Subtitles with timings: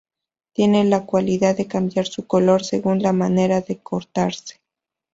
[0.53, 4.59] Tiene la cualidad de cambiar su color según la manera de cortarse.